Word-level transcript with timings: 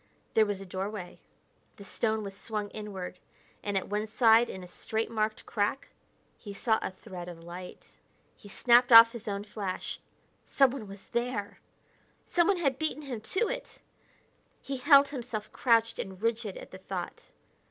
There 0.33 0.47
was 0.47 0.59
a 0.59 0.65
doorway; 0.65 1.19
the 1.75 1.83
stone 1.83 2.23
was 2.23 2.35
swung 2.35 2.69
inward; 2.71 3.19
and 3.61 3.77
at 3.77 3.87
one 3.87 4.07
side 4.07 4.49
in 4.49 4.63
a 4.63 4.67
straight 4.67 5.11
marked 5.11 5.45
crack, 5.45 5.89
he 6.39 6.55
saw 6.55 6.79
a 6.81 6.89
thread 6.89 7.29
of 7.29 7.43
light. 7.43 7.97
He 8.35 8.49
snapped 8.49 8.91
off 8.91 9.11
his 9.11 9.27
own 9.27 9.43
flash. 9.43 9.99
Someone 10.47 10.87
was 10.87 11.09
there! 11.09 11.59
Someone 12.25 12.57
had 12.57 12.79
beaten 12.79 13.03
him 13.03 13.21
to 13.21 13.47
it! 13.47 13.77
He 14.59 14.77
held 14.77 15.09
himself 15.09 15.51
crouched 15.51 15.99
and 15.99 16.19
rigid 16.19 16.57
at 16.57 16.71
the 16.71 16.79
thought. 16.79 17.25